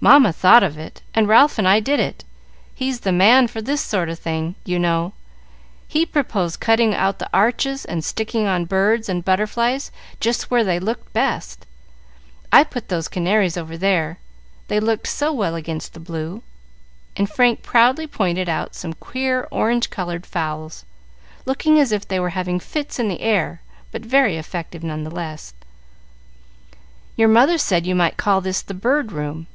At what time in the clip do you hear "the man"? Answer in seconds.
3.00-3.46